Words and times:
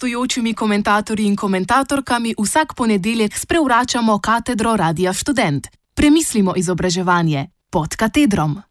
gostujočimi 0.00 0.54
komentatorji 0.54 1.26
in 1.26 1.36
komentatorkami 1.36 2.34
vsak 2.38 2.74
ponedeljek 2.74 3.36
sprevračamo 3.36 4.18
katedro 4.18 4.76
Radia 4.76 5.12
Student. 5.12 5.66
Premislimo 5.94 6.54
izobraževanje 6.56 7.46
pod 7.70 7.96
katedrom. 7.96 8.62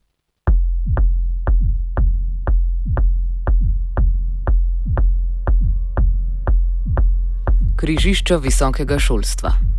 Križišča 7.77 8.35
visokega 8.35 8.99
šolstva. 8.99 9.78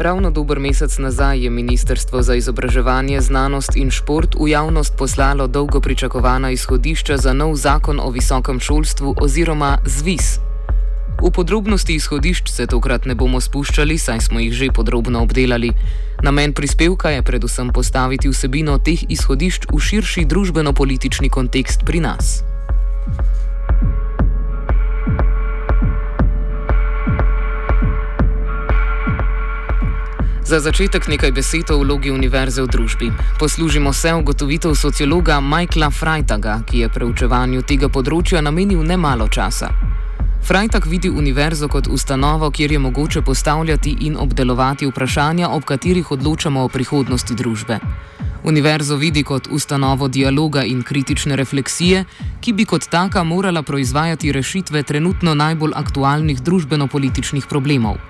Ravno 0.00 0.30
dober 0.30 0.58
mesec 0.58 0.98
nazaj 0.98 1.44
je 1.44 1.50
Ministrstvo 1.50 2.22
za 2.22 2.34
izobraževanje, 2.34 3.20
znanost 3.20 3.76
in 3.76 3.90
šport 3.90 4.34
v 4.40 4.48
javnost 4.48 4.96
poslalo 4.96 5.46
dolgo 5.46 5.80
pričakovana 5.80 6.50
izhodišča 6.50 7.16
za 7.16 7.32
nov 7.32 7.54
zakon 7.56 8.00
o 8.00 8.10
visokem 8.10 8.60
šolstvu 8.60 9.14
oziroma 9.20 9.78
ZVIS. 9.86 10.38
V 11.22 11.30
podrobnosti 11.30 11.94
izhodišč 11.94 12.48
se 12.48 12.66
tokrat 12.66 13.04
ne 13.04 13.14
bomo 13.14 13.40
spuščali, 13.40 13.98
saj 13.98 14.20
smo 14.20 14.40
jih 14.40 14.52
že 14.52 14.72
podrobno 14.72 15.20
obdelali. 15.20 15.72
Namen 16.22 16.52
prispevka 16.52 17.10
je 17.10 17.22
predvsem 17.22 17.68
postaviti 17.68 18.28
vsebino 18.28 18.78
teh 18.78 19.04
izhodišč 19.08 19.68
v 19.68 19.80
širši 19.80 20.24
družbeno-politični 20.24 21.28
kontekst 21.28 21.84
pri 21.84 22.00
nas. 22.00 22.49
Za 30.50 30.58
začetek 30.58 31.06
nekaj 31.06 31.30
besed 31.30 31.70
o 31.70 31.78
vlogi 31.78 32.10
univerze 32.10 32.58
v 32.62 32.66
družbi. 32.66 33.08
Poslužimo 33.38 33.92
se 33.92 34.10
ugotovitev 34.14 34.74
sociologa 34.74 35.40
Michaela 35.40 35.90
Freitaga, 35.90 36.66
ki 36.66 36.78
je 36.82 36.88
preučevanju 36.90 37.62
tega 37.62 37.86
področja 37.86 38.42
namenil 38.42 38.82
nemalo 38.82 39.28
časa. 39.30 39.68
Freitag 40.42 40.88
vidi 40.90 41.06
univerzo 41.06 41.68
kot 41.70 41.86
ustanovo, 41.86 42.50
kjer 42.50 42.72
je 42.72 42.80
mogoče 42.82 43.22
postavljati 43.22 43.94
in 44.00 44.16
obdelovati 44.18 44.90
vprašanja, 44.90 45.52
ob 45.54 45.62
katerih 45.62 46.10
odločamo 46.10 46.66
o 46.66 46.68
prihodnosti 46.68 47.34
družbe. 47.38 47.78
Univerzo 48.42 48.96
vidi 48.98 49.22
kot 49.22 49.46
ustanovo 49.54 50.08
dialoga 50.08 50.64
in 50.66 50.82
kritične 50.82 51.38
refleksije, 51.38 52.02
ki 52.40 52.52
bi 52.52 52.66
kot 52.66 52.90
taka 52.90 53.22
morala 53.22 53.62
proizvajati 53.62 54.32
rešitve 54.32 54.82
trenutno 54.82 55.34
najbolj 55.34 55.78
aktualnih 55.78 56.42
družbeno-političnih 56.42 57.46
problemov. 57.46 58.02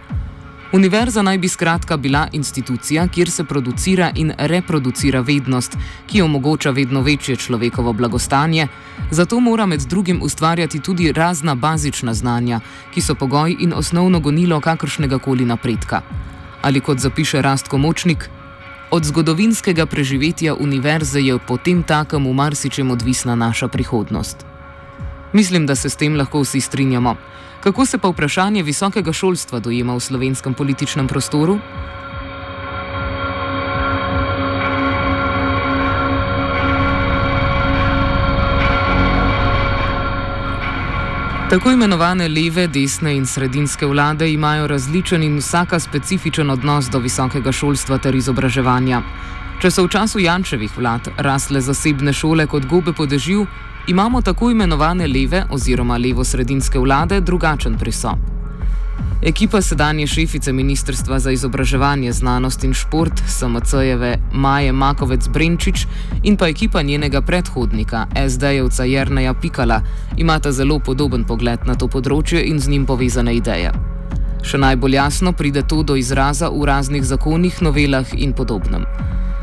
Univerza 0.73 1.23
naj 1.23 1.39
bi 1.39 1.49
skratka 1.49 1.97
bila 1.97 2.29
institucija, 2.33 3.09
kjer 3.09 3.31
se 3.31 3.45
producira 3.45 4.11
in 4.15 4.33
reproducira 4.39 5.21
vednost, 5.21 5.77
ki 6.07 6.23
omogoča 6.23 6.71
vedno 6.71 7.01
večje 7.01 7.37
človekovo 7.37 7.93
blagostanje, 7.93 8.69
zato 9.11 9.41
mora 9.41 9.67
med 9.67 9.81
drugim 9.81 10.23
ustvarjati 10.23 10.81
tudi 10.81 11.13
razna 11.13 11.55
bazična 11.55 12.15
znanja, 12.15 12.61
ki 12.95 13.01
so 13.01 13.15
pogoj 13.15 13.57
in 13.61 13.73
osnovno 13.77 14.21
gonilo 14.21 14.61
kakršnega 14.61 15.19
koli 15.19 15.45
napredka. 15.45 16.01
Ali 16.63 16.81
kot 16.81 16.99
zapiše 16.99 17.43
Rastko 17.43 17.79
Močnik, 17.79 18.31
od 18.91 19.05
zgodovinskega 19.05 19.87
preživetja 19.87 20.55
univerze 20.55 21.21
je 21.21 21.39
potem 21.39 21.83
takem 21.83 22.27
v 22.27 22.33
marsičem 22.33 22.91
odvisna 22.91 23.35
naša 23.35 23.69
prihodnost. 23.69 24.50
Mislim, 25.33 25.67
da 25.67 25.75
se 25.75 25.91
s 25.91 25.97
tem 25.97 26.17
lahko 26.17 26.41
vsi 26.41 26.61
strinjamo. 26.61 27.17
Kako 27.61 27.87
se 27.87 27.99
pa 27.99 28.09
vprašanje 28.09 28.63
visokega 28.63 29.13
šolstva 29.13 29.61
dojema 29.61 29.95
v 29.95 30.01
slovenskem 30.01 30.55
političnem 30.55 31.09
prostoru? 31.09 31.59
Tako 41.51 41.71
imenovane 41.71 42.29
leve, 42.29 42.67
desne 42.67 43.17
in 43.17 43.27
sredinske 43.27 43.87
vlade 43.87 44.33
imajo 44.33 44.67
različen 44.67 45.23
in 45.23 45.39
vsaka 45.39 45.81
specifičen 45.81 46.51
odnos 46.51 46.87
do 46.91 46.99
visokega 46.99 47.53
šolstva 47.53 47.99
ter 47.99 48.15
izobraževanja. 48.15 49.03
Če 49.59 49.71
so 49.71 49.83
v 49.83 49.91
času 49.91 50.23
Jančevih 50.23 50.79
vlad 50.79 51.11
rasle 51.19 51.61
zasebne 51.61 52.13
šole 52.13 52.47
kot 52.47 52.71
gobe 52.71 52.93
podežil, 52.93 53.47
imamo 53.89 54.23
tako 54.23 54.55
imenovane 54.55 55.11
leve 55.11 55.43
oziroma 55.51 55.99
levo-sredinske 55.99 56.79
vlade 56.79 57.21
drugačen 57.21 57.79
pristop. 57.79 58.30
Ekipa 59.23 59.61
sedanje 59.63 60.07
šefice 60.07 60.53
Ministrstva 60.53 61.19
za 61.19 61.31
izobraževanje, 61.31 62.13
znanost 62.13 62.65
in 62.65 62.75
šport 62.75 63.13
SMC-jeve 63.29 64.17
Maje 64.33 64.73
Makovec 64.73 65.29
Brenčič 65.29 65.87
in 66.23 66.37
pa 66.37 66.49
ekipa 66.49 66.83
njenega 66.83 67.21
predhodnika 67.21 68.07
SD-jevca 68.15 68.85
Jrneja 68.85 69.35
Pikala 69.35 69.83
imata 70.17 70.53
zelo 70.53 70.79
podoben 70.79 71.25
pogled 71.25 71.67
na 71.67 71.75
to 71.75 71.89
področje 71.89 72.41
in 72.49 72.61
z 72.61 72.73
njim 72.73 72.87
povezane 72.87 73.37
ideje. 73.37 73.73
Še 74.43 74.59
najbolj 74.59 74.97
jasno 74.97 75.33
pride 75.37 75.63
to 75.69 75.83
do 75.83 75.97
izraza 76.01 76.49
v 76.49 76.65
raznih 76.65 77.05
zakonih, 77.05 77.61
novelah 77.61 78.17
in 78.17 78.33
podobnem. 78.33 78.89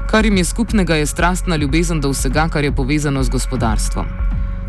Kar 0.09 0.25
jim 0.25 0.38
je 0.41 0.45
skupnega, 0.45 0.95
je 0.95 1.06
strastna 1.06 1.56
ljubezen 1.56 2.01
do 2.01 2.09
vsega, 2.09 2.50
kar 2.50 2.63
je 2.66 2.72
povezano 2.72 3.24
z 3.24 3.29
gospodarstvom. 3.29 4.16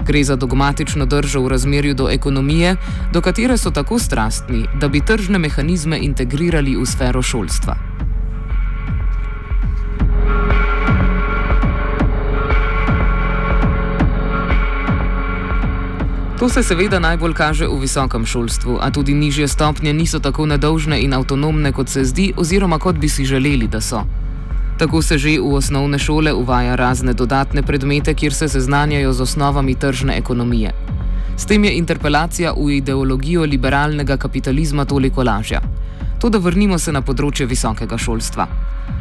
Gre 0.09 0.25
za 0.25 0.37
dogmatično 0.37 1.07
držo 1.07 1.41
v 1.41 1.49
razmerju 1.49 1.95
do 1.95 2.09
ekonomije, 2.11 2.77
do 3.13 3.21
katere 3.21 3.59
so 3.59 3.71
tako 3.71 3.99
strastni, 3.99 4.65
da 4.81 4.89
bi 4.89 5.05
tržne 5.05 5.39
mehanizme 5.39 5.99
integrirali 6.01 6.77
v 6.77 6.87
sfero 6.87 7.23
šolstva. 7.23 7.77
To 16.39 16.49
se 16.49 16.63
seveda 16.63 16.99
najbolj 16.99 17.35
kaže 17.35 17.67
v 17.67 17.81
visokem 17.81 18.27
šolstvu, 18.27 18.79
a 18.81 18.91
tudi 18.91 19.15
nižje 19.15 19.49
stopnje 19.49 19.93
niso 19.93 20.19
tako 20.19 20.47
nedolžne 20.47 21.01
in 21.03 21.13
avtonomne, 21.15 21.73
kot 21.73 21.89
se 21.89 22.05
zdi, 22.05 22.33
oziroma 22.37 22.79
kot 22.79 22.97
bi 22.97 23.09
si 23.09 23.25
želeli, 23.25 23.69
da 23.69 23.81
so. 23.81 24.05
Tako 24.79 25.03
se 25.03 25.19
že 25.19 25.41
v 25.41 25.55
osnovne 25.55 25.99
šole 25.99 26.33
uvaja 26.33 26.77
razne 26.77 27.13
dodatne 27.13 27.63
predmete, 27.63 28.15
kjer 28.15 28.35
se 28.35 28.49
seznanjajo 28.49 29.13
z 29.13 29.21
osnovami 29.21 29.75
tržne 29.75 30.19
ekonomije. 30.19 30.73
S 31.37 31.47
tem 31.47 31.65
je 31.65 31.79
interpelacija 31.79 32.53
v 32.53 32.71
ideologijo 32.77 33.43
liberalnega 33.45 34.17
kapitalizma 34.17 34.85
toliko 34.85 35.23
lažja. 35.23 35.61
To, 36.21 36.29
da 36.29 36.39
vrnimo 36.39 36.79
se 36.79 36.93
na 36.93 37.03
področje 37.03 37.47
visokega 37.47 37.99
šolstva. 37.99 38.47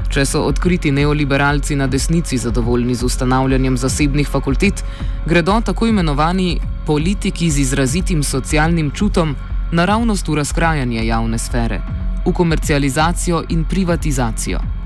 Če 0.09 0.25
so 0.25 0.41
odkriti 0.45 0.91
neoliberalci 0.91 1.75
na 1.75 1.87
desnici 1.87 2.37
zadovoljni 2.37 2.95
z 2.95 3.03
ustanavljanjem 3.03 3.77
zasebnih 3.77 4.29
fakultet, 4.29 4.83
gredo 5.25 5.59
tako 5.65 5.87
imenovani 5.87 6.59
politiki 6.85 7.49
z 7.51 7.59
izrazitim 7.59 8.23
socialnim 8.23 8.91
čutom 8.91 9.35
naravnost 9.71 10.27
v 10.27 10.39
razkrajanje 10.41 11.05
javne 11.05 11.37
sfere, 11.37 11.81
v 12.25 12.33
komercializacijo 12.33 13.43
in 13.49 13.65
privatizacijo. 13.65 14.76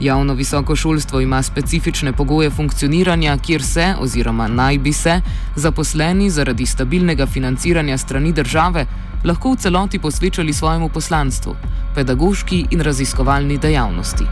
Javno 0.00 0.34
visoko 0.34 0.76
šolstvo 0.76 1.20
ima 1.20 1.42
specifične 1.42 2.12
pogoje 2.12 2.50
funkcioniranja, 2.50 3.38
kjer 3.38 3.62
se, 3.62 3.94
oziroma 4.00 4.48
naj 4.48 4.78
bi 4.78 4.92
se, 4.92 5.20
zaposleni 5.56 6.30
zaradi 6.30 6.66
stabilnega 6.66 7.26
financiranja 7.26 7.98
strani 7.98 8.32
države 8.32 8.86
lahko 9.24 9.52
v 9.52 9.56
celoti 9.56 9.98
posvečali 9.98 10.52
svojemu 10.52 10.88
poslanstvu, 10.88 11.56
pedagoški 11.94 12.66
in 12.70 12.80
raziskovalni 12.80 13.58
dejavnosti. 13.58 14.24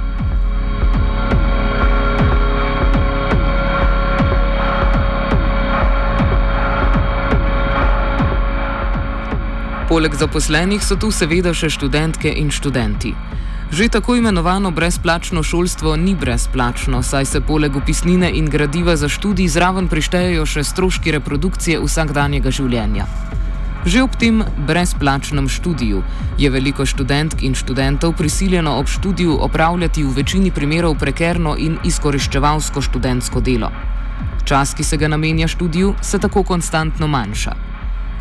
Poleg 9.88 10.15
zaposlenih 10.15 10.85
so 10.85 10.97
tu 10.97 11.11
seveda 11.11 11.53
še 11.55 11.69
študentke 11.70 12.32
in 12.37 12.50
študenti. 12.50 13.12
Že 13.69 13.88
tako 13.88 14.17
imenovano 14.17 14.70
brezplačno 14.70 15.43
šolstvo 15.43 15.97
ni 15.97 16.15
brezplačno, 16.15 17.03
saj 17.03 17.25
se 17.25 17.41
poleg 17.41 17.76
upisnine 17.76 18.31
in 18.35 18.49
gradiva 18.49 18.97
za 18.97 19.09
študij 19.09 19.49
zraven 19.49 19.88
prištejejo 19.88 20.47
še 20.47 20.65
stroški 20.65 21.12
reprodukcije 21.12 21.81
vsakdanjega 21.82 22.50
življenja. 22.50 23.05
Že 23.85 24.03
ob 24.03 24.17
tem 24.17 24.41
brezplačnem 24.67 25.49
študiju 25.49 26.00
je 26.41 26.50
veliko 26.50 26.87
študentk 26.88 27.44
in 27.44 27.55
študentov 27.55 28.17
prisiljeno 28.17 28.79
ob 28.81 28.88
študiju 28.88 29.37
opravljati 29.37 30.03
v 30.03 30.17
večini 30.17 30.50
primerov 30.50 30.97
prekerno 30.99 31.56
in 31.56 31.76
izkoriščevalsko 31.85 32.81
študentsko 32.81 33.41
delo. 33.41 33.69
Čas, 34.49 34.73
ki 34.75 34.85
se 34.85 34.97
ga 34.97 35.09
namenja 35.09 35.49
študiju, 35.49 35.94
se 36.00 36.19
tako 36.19 36.43
konstantno 36.43 37.06
manjša. 37.06 37.68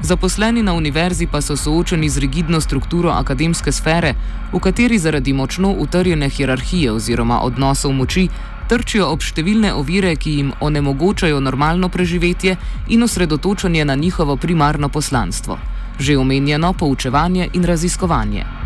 Zaposleni 0.01 0.63
na 0.63 0.73
univerzi 0.73 1.27
pa 1.27 1.41
so 1.41 1.55
soočeni 1.57 2.09
z 2.09 2.17
rigidno 2.17 2.61
strukturo 2.61 3.09
akademske 3.09 3.71
sfere, 3.71 4.13
v 4.53 4.59
kateri 4.59 4.99
zaradi 4.99 5.33
močno 5.33 5.71
utrjene 5.71 6.29
hierarhije 6.29 6.91
oziroma 6.91 7.41
odnosov 7.41 7.91
moči 7.91 8.27
trčijo 8.69 9.07
ob 9.09 9.23
številne 9.23 9.73
ovire, 9.73 10.15
ki 10.15 10.31
jim 10.31 10.53
onemogočajo 10.59 11.39
normalno 11.39 11.89
preživetje 11.89 12.57
in 12.87 13.03
osredotočanje 13.03 13.85
na 13.85 13.95
njihovo 13.95 14.35
primarno 14.35 14.89
poslanstvo, 14.89 15.57
že 15.99 16.17
omenjeno 16.17 16.73
poučevanje 16.73 17.49
in 17.53 17.63
raziskovanje. 17.63 18.56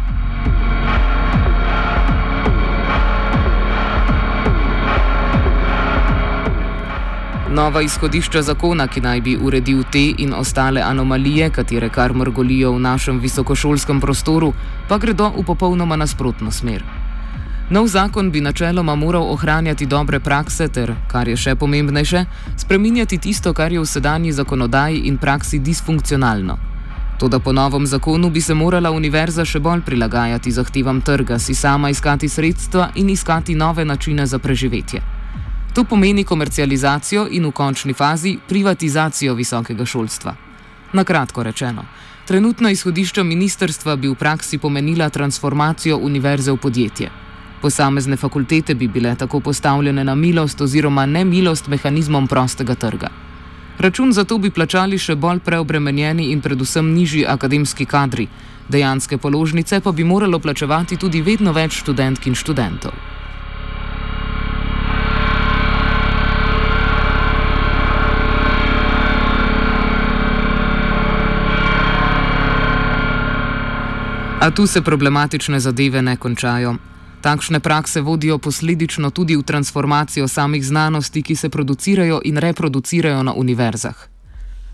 Nova 7.51 7.81
izhodišča 7.81 8.41
zakona, 8.41 8.85
ki 8.87 9.01
naj 9.03 9.21
bi 9.21 9.33
uredil 9.35 9.83
te 9.91 10.13
in 10.23 10.33
ostale 10.33 10.81
anomalije, 10.81 11.49
katere 11.49 11.89
kar 11.89 12.13
mrgolijo 12.13 12.71
v 12.71 12.79
našem 12.79 13.19
visokošolskem 13.19 13.99
prostoru, 14.01 14.53
pa 14.87 14.97
gredo 14.97 15.27
v 15.35 15.43
popolnoma 15.43 15.95
nasprotno 15.95 16.51
smer. 16.51 16.83
Nov 17.69 17.87
zakon 17.87 18.31
bi 18.31 18.41
načeloma 18.41 18.95
moral 18.95 19.27
ohranjati 19.33 19.85
dobre 19.85 20.19
prakse 20.19 20.67
ter, 20.67 20.95
kar 21.11 21.27
je 21.27 21.35
še 21.37 21.55
pomembnejše, 21.55 22.25
spreminjati 22.57 23.17
tisto, 23.17 23.53
kar 23.53 23.71
je 23.71 23.83
v 23.83 23.85
sedanji 23.85 24.31
zakonodaji 24.31 25.03
in 25.11 25.17
praksi 25.17 25.59
disfunkcionalno. 25.59 26.57
Toda 27.19 27.39
po 27.39 27.51
novem 27.51 27.85
zakonu 27.87 28.29
bi 28.29 28.41
se 28.41 28.53
morala 28.53 28.91
univerza 28.91 29.45
še 29.45 29.59
bolj 29.59 29.81
prilagajati 29.81 30.51
zahtevam 30.51 31.01
trga, 31.01 31.39
si 31.39 31.55
sama 31.55 31.89
iskati 31.89 32.29
sredstva 32.29 32.93
in 32.95 33.09
iskati 33.09 33.55
nove 33.55 33.85
načine 33.85 34.25
za 34.25 34.39
preživetje. 34.39 35.10
To 35.73 35.83
pomeni 35.83 36.23
komercializacijo 36.23 37.27
in 37.31 37.45
v 37.45 37.51
končni 37.51 37.93
fazi 37.93 38.37
privatizacijo 38.47 39.33
visokega 39.33 39.85
šolstva. 39.85 40.35
Na 40.93 41.03
kratko 41.03 41.43
rečeno, 41.43 41.85
trenutna 42.27 42.71
izhodišča 42.71 43.23
ministerstva 43.23 43.95
bi 43.95 44.07
v 44.07 44.15
praksi 44.15 44.57
pomenila 44.57 45.09
transformacijo 45.09 45.97
univerze 45.97 46.51
v 46.51 46.57
podjetje. 46.57 47.09
Posamezne 47.61 48.17
fakultete 48.17 48.75
bi 48.75 48.87
bile 48.87 49.15
tako 49.15 49.39
postavljene 49.39 50.03
na 50.03 50.15
milost 50.15 50.61
oziroma 50.61 51.05
nemilost 51.05 51.67
mehanizmom 51.67 52.27
prostega 52.27 52.75
trga. 52.75 53.07
Račun 53.79 54.11
za 54.13 54.23
to 54.23 54.37
bi 54.37 54.49
plačali 54.49 54.97
še 54.97 55.15
bolj 55.15 55.39
preobremenjeni 55.39 56.31
in 56.31 56.41
predvsem 56.41 56.93
nižji 56.93 57.25
akademski 57.25 57.85
kadri, 57.85 58.27
dejanske 58.69 59.17
položnice 59.17 59.79
pa 59.79 59.91
bi 59.91 60.03
moralo 60.03 60.39
plačevati 60.39 60.97
tudi 60.97 61.21
vedno 61.21 61.53
več 61.53 61.79
študentk 61.79 62.27
in 62.27 62.35
študentov. 62.35 63.10
A 74.41 74.51
tu 74.51 74.67
se 74.67 74.81
problematične 74.81 75.59
zadeve 75.59 76.01
ne 76.01 76.15
končajo. 76.17 76.75
Takšne 77.21 77.59
prakse 77.59 78.01
vodijo 78.01 78.37
posledično 78.37 79.09
tudi 79.09 79.35
v 79.35 79.43
transformacijo 79.43 80.27
samih 80.27 80.65
znanosti, 80.65 81.21
ki 81.21 81.35
se 81.35 81.49
producirajo 81.49 82.21
in 82.25 82.37
reproducirajo 82.37 83.23
na 83.23 83.33
univerzah. 83.33 83.95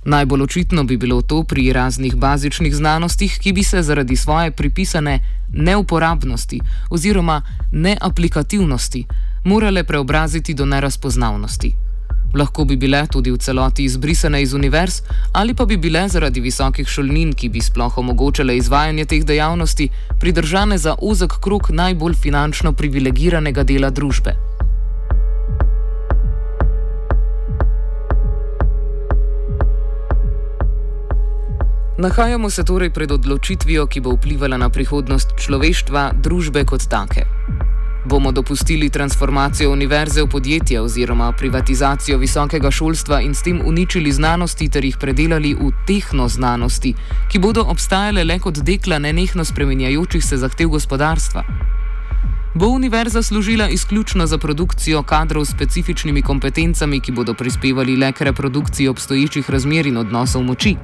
Najbolj 0.05 0.41
očitno 0.41 0.83
bi 0.83 0.97
bilo 0.97 1.21
to 1.21 1.43
pri 1.43 1.73
raznih 1.73 2.15
bazičnih 2.15 2.75
znanostih, 2.75 3.39
ki 3.43 3.53
bi 3.53 3.63
se 3.63 3.81
zaradi 3.83 4.15
svoje 4.15 4.51
pripisane 4.51 5.19
neuporabnosti 5.53 6.59
oziroma 6.89 7.41
neaplikativnosti 7.71 9.05
morale 9.43 9.83
preobraziti 9.83 10.53
do 10.53 10.65
nerazpoznavnosti. 10.65 11.86
Lahko 12.33 12.65
bi 12.65 12.75
bile 12.75 13.05
tudi 13.11 13.31
v 13.31 13.37
celoti 13.37 13.83
izbrisane 13.83 14.41
iz 14.41 14.53
univerz, 14.53 15.01
ali 15.33 15.53
pa 15.53 15.65
bi 15.65 15.77
bile 15.77 16.07
zaradi 16.09 16.41
visokih 16.41 16.87
šolnin, 16.87 17.33
ki 17.33 17.49
bi 17.49 17.61
sploh 17.61 17.97
omogočale 17.97 18.57
izvajanje 18.57 19.05
teh 19.05 19.23
dejavnosti, 19.25 19.89
pridržane 20.19 20.77
za 20.77 20.95
ozek 21.01 21.39
krok 21.41 21.69
najbolj 21.69 22.13
finančno 22.13 22.73
privilegiranega 22.73 23.63
dela 23.63 23.89
družbe. 23.89 24.35
Nahajamo 31.97 32.49
se 32.49 32.63
torej 32.63 32.89
pred 32.93 33.11
odločitvijo, 33.11 33.87
ki 33.87 34.01
bo 34.05 34.11
vplivala 34.13 34.57
na 34.57 34.69
prihodnost 34.69 35.33
človeštva, 35.41 36.11
družbe 36.21 36.61
kot 36.65 36.85
take. 36.85 37.25
Bomo 38.07 38.31
dopustili 38.31 38.89
transformacijo 38.89 39.71
univerze 39.71 40.21
v 40.21 40.27
podjetje 40.27 40.81
oziroma 40.81 41.31
privatizacijo 41.31 42.17
visokega 42.17 42.71
šolstva 42.71 43.21
in 43.21 43.35
s 43.35 43.43
tem 43.43 43.61
uničili 43.65 44.11
znanosti 44.11 44.69
ter 44.69 44.85
jih 44.85 44.97
predelali 44.97 45.53
v 45.53 45.71
tehnoznanosti, 45.87 46.93
ki 47.31 47.39
bodo 47.39 47.65
obstajale 47.67 48.23
le 48.23 48.39
kot 48.39 48.61
dekla 48.63 48.99
nenehno 48.99 49.45
spremenjajočih 49.45 50.23
se 50.25 50.37
zahtev 50.37 50.69
gospodarstva? 50.69 51.43
Bo 52.55 52.67
univerza 52.67 53.23
služila 53.23 53.69
izključno 53.69 54.27
za 54.27 54.37
produkcijo 54.37 55.03
kadrov 55.03 55.45
s 55.45 55.51
specifičnimi 55.51 56.21
kompetencami, 56.21 56.99
ki 56.99 57.11
bodo 57.11 57.33
prispevali 57.33 57.95
le 57.95 58.11
k 58.11 58.21
reprodukciji 58.21 58.87
obstoječih 58.87 59.49
razmer 59.49 59.87
in 59.87 59.97
odnosov 59.97 60.43
moči? 60.43 60.75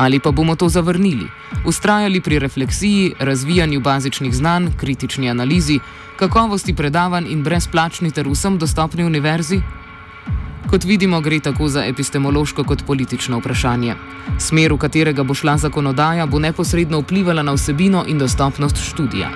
Ali 0.00 0.18
pa 0.18 0.30
bomo 0.30 0.56
to 0.56 0.68
zavrnili, 0.68 1.26
ustrajali 1.64 2.20
pri 2.20 2.38
refleksiji, 2.38 3.14
razvijanju 3.18 3.80
bazičnih 3.80 4.34
znanj, 4.34 4.66
kritični 4.76 5.30
analizi, 5.30 5.78
kakovosti 6.16 6.74
predavanj 6.74 7.26
in 7.28 7.42
brezplačni 7.42 8.10
ter 8.10 8.28
vsem 8.28 8.58
dostopni 8.58 9.04
univerzi? 9.04 9.60
Kot 10.70 10.84
vidimo, 10.84 11.20
gre 11.20 11.40
tako 11.40 11.68
za 11.68 11.84
epistemološko 11.84 12.64
kot 12.64 12.86
politično 12.86 13.38
vprašanje. 13.38 13.94
Smer, 14.38 14.72
v 14.72 14.78
katerega 14.78 15.22
bo 15.22 15.34
šla 15.34 15.58
zakonodaja, 15.58 16.26
bo 16.26 16.38
neposredno 16.38 17.02
vplivala 17.04 17.42
na 17.42 17.52
vsebino 17.52 18.04
in 18.08 18.18
dostopnost 18.18 18.80
študija. 18.80 19.30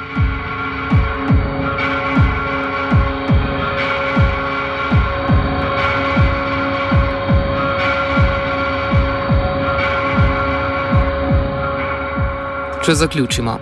Če 12.85 12.93
zaključimo. 12.95 13.53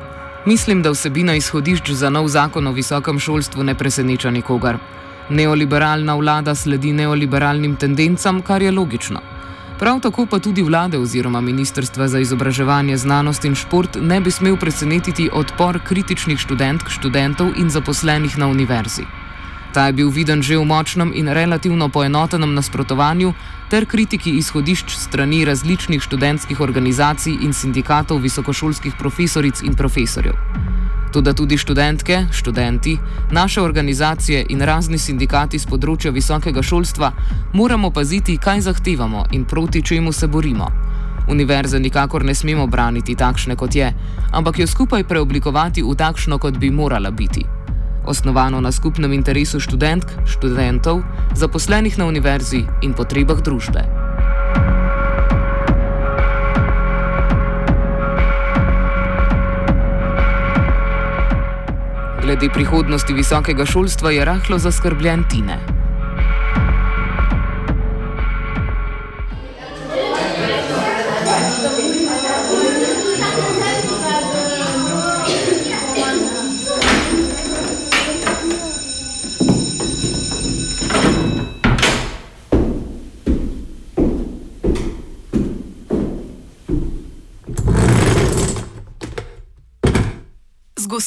Mislim, 0.46 0.80
da 0.82 0.90
vsebina 0.90 1.34
izhodišč 1.38 1.92
za 1.94 2.08
nov 2.10 2.26
zakon 2.28 2.66
o 2.66 2.72
visokem 2.74 3.20
šolstvu 3.22 3.62
ne 3.62 3.74
preseneča 3.78 4.30
nikogar. 4.30 4.78
Neoliberalna 5.30 6.16
vlada 6.18 6.54
sledi 6.54 6.90
neoliberalnim 6.92 7.76
tendencam, 7.76 8.40
kar 8.42 8.62
je 8.62 8.72
logično. 8.72 9.20
Prav 9.78 10.00
tako 10.02 10.26
pa 10.26 10.38
tudi 10.38 10.62
vlade 10.62 10.98
oziroma 10.98 11.40
Ministrstva 11.40 12.08
za 12.08 12.18
izobraževanje, 12.18 12.96
znanost 12.96 13.44
in 13.44 13.54
šport 13.54 13.98
ne 14.00 14.20
bi 14.20 14.30
smel 14.30 14.56
presenetiti 14.56 15.30
odpor 15.32 15.78
kritičnih 15.86 16.38
študentk, 16.38 16.90
študentov 16.90 17.54
in 17.56 17.70
zaposlenih 17.70 18.38
na 18.38 18.46
univerzi. 18.46 19.06
Ta 19.72 19.86
je 19.86 19.92
bil 19.92 20.10
viden 20.10 20.42
že 20.42 20.56
v 20.56 20.64
močnem 20.64 21.12
in 21.14 21.28
relativno 21.28 21.88
poenotenem 21.88 22.54
nasprotovanju 22.54 23.32
ter 23.70 23.86
kritiki 23.86 24.36
izhodišč 24.36 24.92
strani 24.96 25.44
različnih 25.44 26.02
študentskih 26.02 26.60
organizacij 26.60 27.40
in 27.40 27.52
sindikatov 27.52 28.20
visokošolskih 28.20 28.94
profesoric 28.98 29.62
in 29.62 29.74
profesorjev. 29.74 30.36
Tudi 31.12 31.34
tudi 31.34 31.58
študentke, 31.58 32.26
študenti, 32.32 32.98
naše 33.30 33.62
organizacije 33.62 34.46
in 34.48 34.60
razni 34.60 34.98
sindikati 34.98 35.58
z 35.58 35.68
področja 35.68 36.12
visokega 36.12 36.62
šolstva 36.62 37.12
moramo 37.52 37.90
paziti, 37.90 38.36
kaj 38.36 38.60
zahtevamo 38.60 39.24
in 39.32 39.44
proti 39.44 39.82
čemu 39.82 40.12
se 40.12 40.28
borimo. 40.28 40.68
Univerze 41.28 41.78
nikakor 41.78 42.24
ne 42.24 42.34
smemo 42.34 42.66
braniti 42.66 43.14
takšne, 43.14 43.56
kot 43.56 43.74
je, 43.74 43.92
ampak 44.32 44.58
jo 44.58 44.66
skupaj 44.66 45.04
preoblikovati 45.04 45.82
v 45.82 45.96
takšno, 45.96 46.38
kot 46.38 46.56
bi 46.58 46.70
morala 46.70 47.10
biti 47.10 47.61
osnovano 48.04 48.60
na 48.60 48.72
skupnem 48.72 49.12
interesu 49.12 49.60
študentk, 49.60 50.06
študentov, 50.26 51.02
zaposlenih 51.34 51.98
na 51.98 52.06
univerzi 52.06 52.64
in 52.82 52.94
potrebah 52.94 53.42
družbe. 53.42 53.82
Glede 62.22 62.48
prihodnosti 62.54 63.12
visokega 63.12 63.66
šolstva 63.66 64.10
je 64.10 64.24
rahlo 64.24 64.58
zaskrbljen 64.58 65.24
Tine. 65.30 65.81